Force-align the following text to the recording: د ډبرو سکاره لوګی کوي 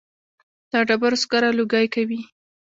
د 0.71 0.73
ډبرو 0.87 1.17
سکاره 1.23 1.49
لوګی 1.57 1.85
کوي 1.93 2.21